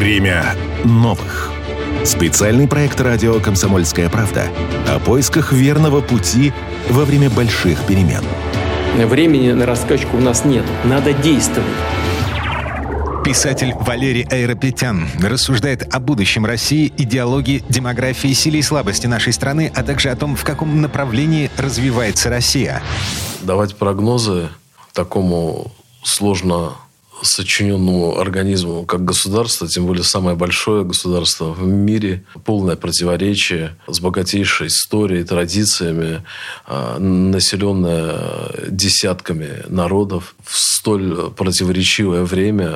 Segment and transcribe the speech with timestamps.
[0.00, 1.52] Время новых.
[2.06, 4.46] Специальный проект радио «Комсомольская правда»
[4.88, 6.54] о поисках верного пути
[6.88, 8.22] во время больших перемен.
[8.96, 10.64] Времени на раскачку у нас нет.
[10.84, 11.68] Надо действовать.
[13.26, 19.82] Писатель Валерий Айропетян рассуждает о будущем России, идеологии, демографии, силе и слабости нашей страны, а
[19.82, 22.80] также о том, в каком направлении развивается Россия.
[23.42, 24.48] Давать прогнозы
[24.94, 25.70] такому
[26.02, 26.72] сложно
[27.22, 34.68] сочиненному организму, как государство, тем более самое большое государство в мире, полное противоречие с богатейшей
[34.68, 36.22] историей, традициями,
[36.66, 42.70] а, населенное десятками народов в столь противоречивое время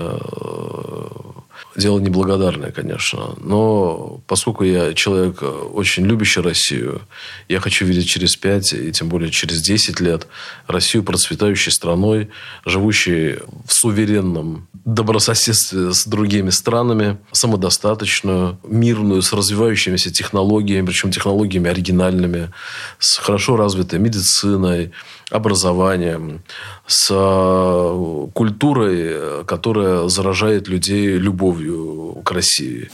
[1.77, 3.35] дело неблагодарное, конечно.
[3.39, 7.03] Но поскольку я человек очень любящий Россию,
[7.49, 10.27] я хочу видеть через пять и тем более через 10 лет
[10.67, 12.31] Россию процветающей страной,
[12.65, 22.51] живущей в суверенном добрососедстве с другими странами, самодостаточную, мирную, с развивающимися технологиями, причем технологиями оригинальными,
[22.99, 24.93] с хорошо развитой медициной,
[25.35, 26.43] образованием,
[26.87, 32.89] с э, культурой, которая заражает людей любовью к России.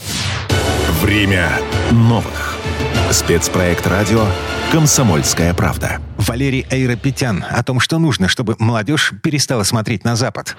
[1.03, 1.51] Время
[1.93, 2.57] новых.
[3.11, 4.25] Спецпроект радио
[4.73, 6.01] «Комсомольская правда».
[6.21, 10.57] Валерий Айропетян о том, что нужно, чтобы молодежь перестала смотреть на Запад.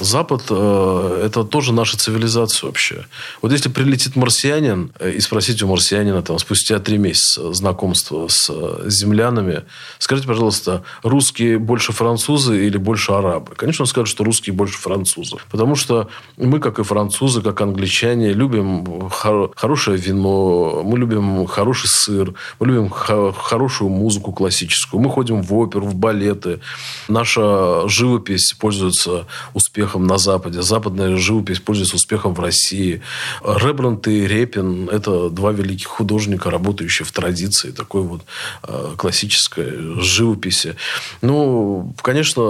[0.00, 3.06] Запад э,– это тоже наша цивилизация вообще.
[3.40, 8.48] Вот если прилетит марсианин э, и спросить у марсианина там, спустя три месяца знакомства с
[8.50, 9.62] э, землянами,
[9.98, 13.54] скажите, пожалуйста, русские больше французы или больше арабы?
[13.56, 15.36] Конечно, он скажет, что русские больше французы.
[15.50, 21.88] Потому что мы, как и французы, как англичане, любим хор- хорошее вино, мы любим хороший
[21.88, 26.60] сыр, мы любим хо- хорошую музыку классическую, мы ходим в оперу, в балеты.
[27.08, 30.62] Наша живопись пользуется успехом на Западе.
[30.62, 33.02] Западная живопись пользуется успехом в России.
[33.44, 38.22] Рембрандт и Репин– это два великих художника, работающие в традиции такой вот
[38.62, 40.76] э, классической живописи.
[41.20, 42.42] Ну, конечно,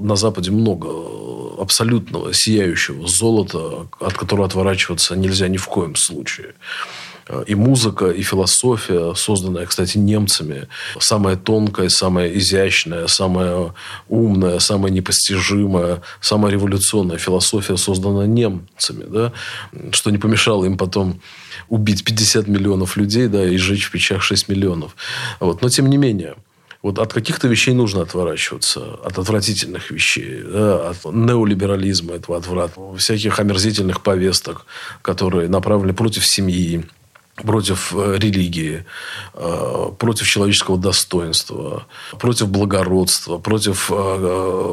[0.00, 0.88] на Западе много
[1.60, 6.54] абсолютного сияющего золота, от которого отворачиваться нельзя ни в коем случае
[7.46, 10.68] и музыка, и философия, созданная, кстати, немцами,
[10.98, 13.74] самая тонкая, самая изящная, самая
[14.08, 19.32] умная, самая непостижимая, самая революционная философия, созданная немцами, да,
[19.92, 21.20] что не помешало им потом
[21.68, 24.96] убить 50 миллионов людей да, и сжечь в печах 6 миллионов.
[25.38, 25.62] Вот.
[25.62, 26.34] Но, тем не менее,
[26.82, 33.38] вот от каких-то вещей нужно отворачиваться, от отвратительных вещей, да, от неолиберализма этого отврата, всяких
[33.38, 34.64] омерзительных повесток,
[35.02, 36.84] которые направлены против семьи,
[37.42, 38.84] против религии,
[39.98, 41.86] против человеческого достоинства,
[42.18, 43.90] против благородства, против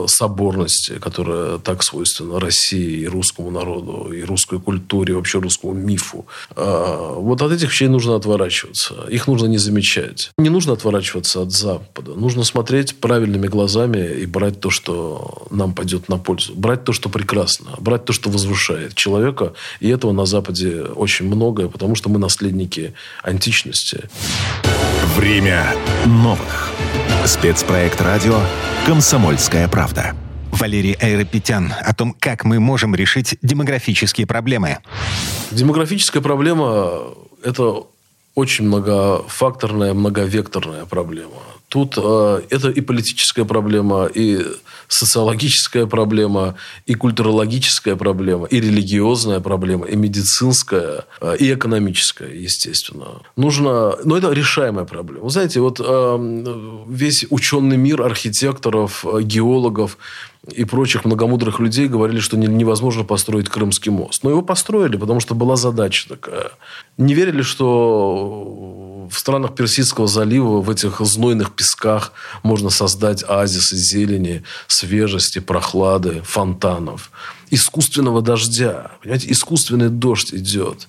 [0.08, 6.26] соборности, которая так свойственна России и русскому народу, и русской культуре, и вообще русскому мифу.
[6.56, 8.96] Вот от этих вещей нужно отворачиваться.
[9.10, 10.32] Их нужно не замечать.
[10.38, 12.14] Не нужно отворачиваться от Запада.
[12.14, 16.54] Нужно смотреть правильными глазами и брать то, что нам пойдет на пользу.
[16.56, 17.72] Брать то, что прекрасно.
[17.80, 19.54] Брать то, что возвышает человека.
[19.80, 22.57] И этого на Западе очень многое, потому что мы наследники
[23.24, 24.10] античности.
[25.16, 25.74] Время
[26.06, 26.72] новых.
[27.26, 28.40] Спецпроект радио
[28.86, 30.16] «Комсомольская правда».
[30.52, 34.80] Валерий Айропетян о том, как мы можем решить демографические проблемы.
[35.52, 37.02] Демографическая проблема–
[37.44, 37.84] это
[38.34, 41.42] очень многофакторная, многовекторная проблема.
[41.70, 44.40] Тут э, это и политическая проблема, и
[44.88, 46.56] социологическая проблема,
[46.86, 53.22] и культурологическая проблема, и религиозная проблема, и медицинская, э, и экономическая, естественно.
[53.36, 55.26] Нужно, но это решаемая проблема.
[55.26, 59.98] Вы знаете, вот э, весь ученый мир архитекторов, геологов
[60.56, 64.24] и прочих многомудрых людей говорили, что невозможно построить Крымский мост.
[64.24, 66.52] Но его построили, потому что была задача такая.
[66.98, 72.14] Не верили, что в странах Персидского залива, в этих знойных песках
[72.44, 77.12] можно создать оазисы зелени, свежести, прохлады, фонтанов,
[77.50, 78.92] искусственного дождя.
[79.02, 80.88] Понимаете, искусственный дождь идет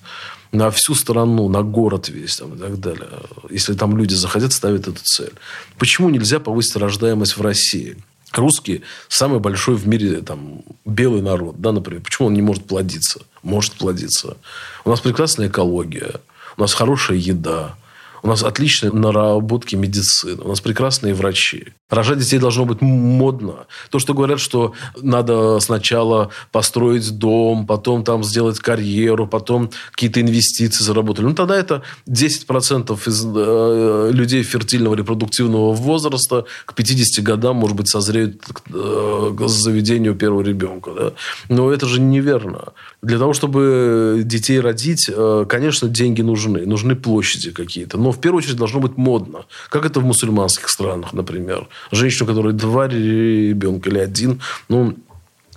[0.51, 3.09] на всю страну, на город весь там, и так далее.
[3.49, 5.33] Если там люди захотят, ставят эту цель.
[5.77, 7.97] Почему нельзя повысить рождаемость в России?
[8.33, 12.01] Русский самый большой в мире там, белый народ, да, например.
[12.01, 13.21] Почему он не может плодиться?
[13.41, 14.37] Может плодиться.
[14.85, 16.15] У нас прекрасная экология,
[16.57, 17.75] у нас хорошая еда,
[18.23, 21.73] у нас отличные наработки медицины, у нас прекрасные врачи.
[21.89, 23.65] Рожать детей должно быть модно.
[23.89, 30.83] То, что говорят, что надо сначала построить дом, потом там сделать карьеру, потом какие-то инвестиции
[30.83, 31.25] заработали.
[31.25, 37.87] Ну, тогда это 10% из э, людей фертильного репродуктивного возраста к 50 годам, может быть,
[37.87, 40.91] созреют к, э, к заведению первого ребенка.
[40.95, 41.13] Да?
[41.49, 42.73] Но это же неверно.
[43.01, 46.65] Для того, чтобы детей родить, э, конечно, деньги нужны.
[46.65, 47.97] Нужны площади какие-то.
[47.97, 49.45] Но в первую очередь должно быть модно.
[49.69, 54.95] Как это в мусульманских странах, например женщину, которая два ребенка или один, ну,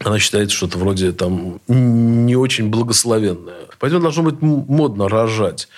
[0.05, 3.67] она считается что-то вроде там не очень благословенное.
[3.79, 5.69] Поэтому должно быть модно рожать.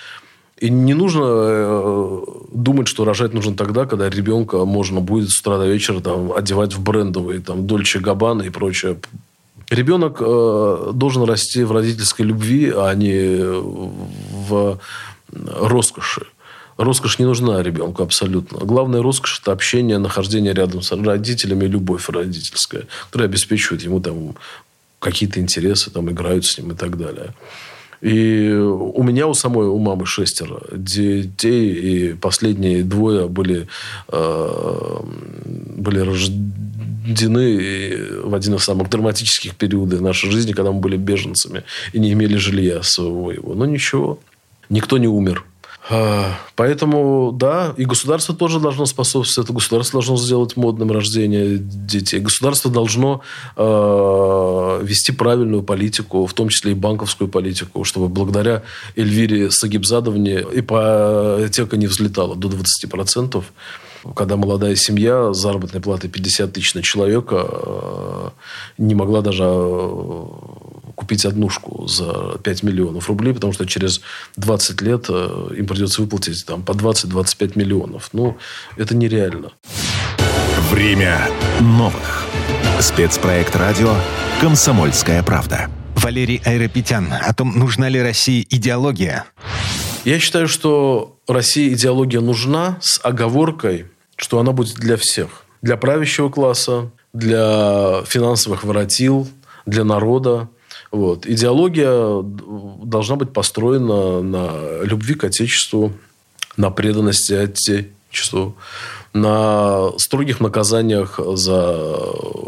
[0.57, 2.21] И не нужно э,
[2.53, 6.73] думать, что рожать нужно тогда, когда ребенка можно будет с утра до вечера там, одевать
[6.73, 8.97] в брендовые там, Дольче Габбана и прочее.
[9.69, 13.37] Ребенок э, должен расти в родительской любви, а не
[14.47, 14.79] в
[15.29, 16.25] роскоши.
[16.77, 18.59] Роскошь не нужна ребенку абсолютно.
[18.59, 24.35] Главная роскошь– это общение, нахождение рядом с родителями, любовь родительская, которая обеспечивает ему там
[24.99, 27.33] какие-то интересы, там играют с ним и так далее.
[28.01, 33.67] И у меня у самой, у мамы шестеро детей, и последние двое были,
[34.09, 34.99] э,
[35.77, 41.63] были рождены в один из самых драматических периодов нашей жизни, когда мы были беженцами
[41.93, 43.53] и не имели жилья своего.
[43.53, 44.19] Но ничего,
[44.69, 45.45] никто не умер.
[45.87, 49.51] А, поэтому, да, и государство тоже должно способствовать.
[49.51, 52.19] Государство должно сделать модным рождение детей.
[52.19, 53.21] Государство должно
[53.55, 58.63] э, вести правильную политику, в том числе и банковскую политику, чтобы благодаря
[58.95, 63.43] Эльвире Сагибзадовне ипотека не взлетала до 20%.
[64.15, 68.29] Когда молодая семья с заработной платой 50 тысяч на человека э,
[68.79, 69.43] не могла даже
[70.95, 74.01] купить однушку за 5 миллионов рублей, потому что через
[74.37, 78.09] 20 лет э, им придется выплатить там, по 20-25 миллионов.
[78.13, 78.37] Ну,
[78.77, 79.51] это нереально.
[80.71, 81.29] Время
[81.61, 82.25] новых.
[82.79, 83.93] Спецпроект радио
[84.41, 85.69] «Комсомольская правда».
[85.95, 89.25] Валерий Айропетян о том, нужна ли России идеология.
[90.03, 95.45] Я считаю, что России идеология нужна с оговоркой, что она будет для всех.
[95.61, 99.27] Для правящего класса, для финансовых воротил,
[99.65, 100.49] для народа,
[100.91, 101.25] вот.
[101.25, 102.21] Идеология
[102.83, 105.91] должна быть построена на любви к Отечеству,
[106.57, 108.55] на преданности Отечеству,
[109.13, 111.75] на строгих наказаниях за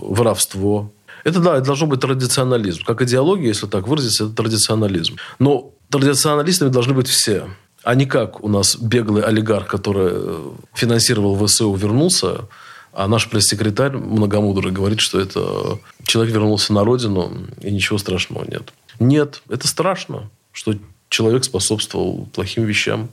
[0.02, 0.92] воровство.
[1.24, 2.84] Это, да, это должно быть традиционализм.
[2.86, 5.16] Как идеология, если так выразиться, это традиционализм.
[5.40, 7.48] Но традиционалистами должны быть все.
[7.84, 10.14] А не как у нас беглый олигарх, который
[10.74, 12.46] финансировал ВСУ, вернулся,
[12.98, 18.74] а наш пресс-секретарь многомудрый говорит, что это человек вернулся на родину, и ничего страшного нет.
[19.00, 20.74] Нет, это страшно, что
[21.08, 23.10] человек способствовал плохим вещам,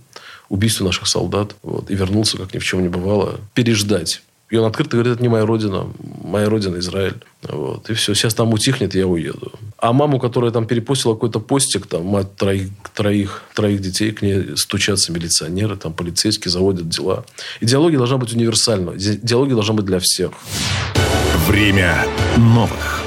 [0.49, 4.23] убийству наших солдат, вот, и вернулся, как ни в чем не бывало, переждать.
[4.49, 5.87] И он открыто говорит, это не моя родина,
[6.23, 7.23] моя родина Израиль.
[7.43, 7.91] Вот.
[7.91, 9.53] И все, сейчас там утихнет, я уеду.
[9.85, 14.57] А маму, которая там перепостила какой-то постик, там мать троих, троих, троих детей, к ней
[14.57, 17.27] стучатся милиционеры, там полицейские заводят дела.
[17.61, 18.97] Идеология должна быть универсальной.
[18.97, 20.31] Идеология должна быть для всех.
[21.47, 22.07] Время
[22.39, 23.03] новых.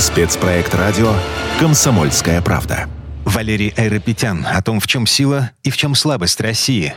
[0.00, 1.14] Спецпроект радио
[1.60, 2.88] «Комсомольская правда».
[3.24, 6.92] Валерий Айропетян о том, в чем сила и в чем слабость России.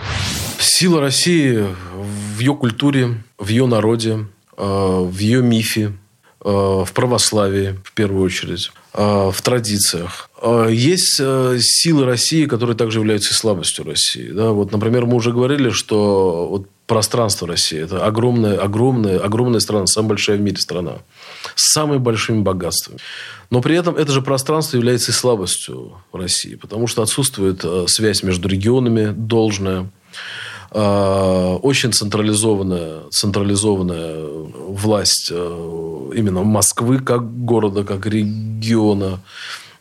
[0.58, 1.68] Сила России
[2.36, 4.26] в ее культуре, в ее народе,
[4.58, 5.94] э, в ее мифе,
[6.42, 10.30] в православии, в первую очередь, э, в традициях.
[10.70, 14.32] Есть силы России, которые также являются слабостью России.
[14.32, 14.52] Да?
[14.52, 20.10] Вот, например, мы уже говорили, что вот пространство России– это огромная, огромная, огромная страна, самая
[20.10, 21.00] большая в мире страна
[21.56, 23.00] с самыми большими богатствами.
[23.50, 28.48] Но при этом это же пространство является и слабостью России, потому что отсутствует связь между
[28.48, 29.90] регионами должная.
[30.72, 34.24] А, очень централизованная, централизованная
[34.70, 39.20] власть э, именно Москвы как города, как региона.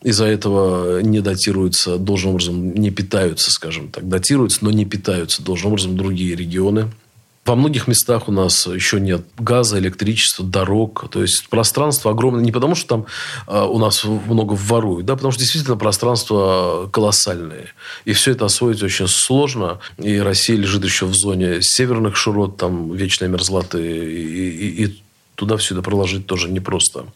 [0.02, 4.08] Из-за этого не датируются, должным образом не питаются, скажем так.
[4.08, 6.90] Датируются, но не питаются должным образом другие регионы.
[7.48, 11.08] Во многих местах у нас еще нет газа, электричества, дорог.
[11.10, 12.44] То есть пространство огромное.
[12.44, 13.06] Не потому, что там
[13.46, 17.68] э, у нас много воруют, да, потому что действительно пространство колоссальное.
[18.04, 19.78] И все это освоить очень сложно.
[19.96, 23.80] И Россия лежит еще в зоне северных широт, там вечной мерзлоты.
[23.80, 25.02] И, и, и
[25.34, 27.06] туда все это проложить тоже непросто.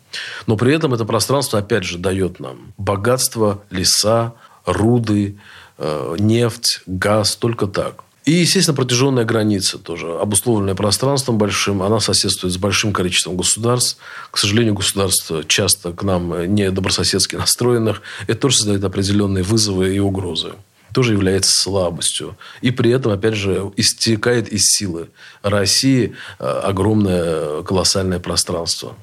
[0.46, 4.32] Но при этом это пространство, опять же, дает нам богатство, леса,
[4.64, 5.36] руды,
[5.76, 8.04] э, нефть, газ, только так.
[8.24, 13.96] И, естественно, протяженная граница тоже, обусловленная пространством большим, она соседствует с большим количеством государств.
[14.30, 18.00] К сожалению, государства часто к нам не добрососедски настроенных.
[18.28, 20.52] Это тоже создает определенные вызовы и угрозы.
[20.94, 22.36] тоже является слабостью.
[22.60, 25.08] И при этом, опять же, истекает из силы.
[25.42, 28.94] России э, огромное колоссальное пространство.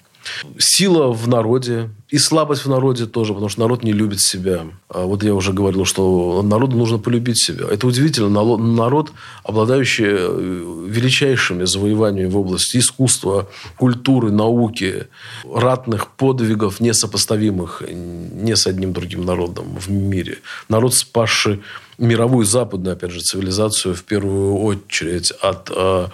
[0.58, 4.66] Сила в народе и слабость в народе тоже, потому что народ не любит себя.
[4.90, 7.66] А вот я уже говорил, что народу нужно полюбить себя.
[7.70, 8.30] Это удивительно.
[8.58, 9.12] Народ,
[9.44, 15.08] обладающий э, величайшими завоеваниями в области искусства, культуры, науки,
[15.54, 20.40] ратных подвигов, несопоставимых ни с одним другим народом в мире.
[20.68, 21.62] Народ, спасший
[22.00, 26.08] мировую западную, опять же, цивилизацию в первую очередь от э,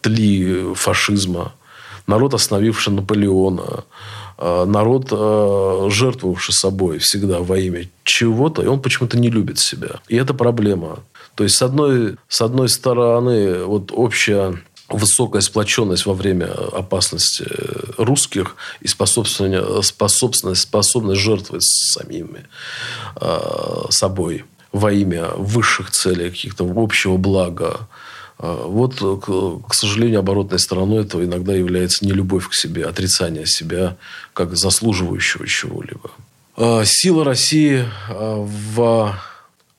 [0.00, 1.52] тли фашизма,
[2.06, 3.84] народ, остановивший Наполеона,
[4.38, 10.00] э, народ, э, жертвовавший собой всегда во имя чего-то, и он почему-то не любит себя.
[10.08, 11.00] И это проблема.
[11.34, 17.46] То есть, с одной, с одной стороны, вот общая высокая сплоченность во время опасности
[17.96, 19.40] русских и способность,
[19.86, 22.46] способность, способность жертвовать самими
[23.20, 23.38] э,
[23.90, 27.88] собой во имя высших целей, каких-то общего блага,
[28.42, 28.96] вот,
[29.68, 33.96] к сожалению, оборотной стороной этого иногда является не любовь к себе, отрицание себя
[34.34, 36.10] как заслуживающего чего-либо.
[36.56, 39.14] А, сила России а, в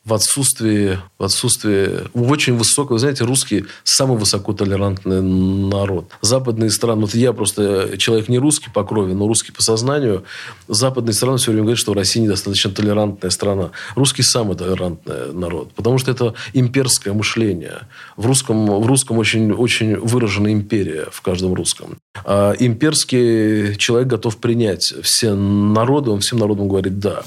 [0.06, 6.10] в отсутствии, в отсутствии очень высокого, знаете, русские самый высокотолерантный народ.
[6.22, 10.24] Западные страны, вот я просто человек не русский по крови, но русский по сознанию,
[10.68, 13.72] западные страны все время говорят, что Россия недостаточно толерантная страна.
[13.96, 17.88] Русский самый толерантный народ, потому что это имперское мышление.
[18.18, 21.98] В русском, в русском очень, очень выражена империя в каждом русском.
[22.26, 27.24] А имперский человек готов принять все народы, он всем народам говорит «да».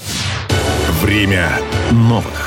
[1.01, 1.59] Время
[1.91, 2.46] новых.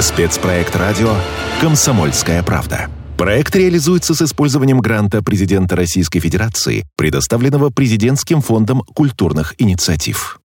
[0.00, 1.14] Спецпроект радио
[1.58, 2.90] «Комсомольская правда».
[3.16, 10.34] Проект реализуется с использованием гранта президента Российской Федерации, предоставленного Президентским фондом культурных инициатив.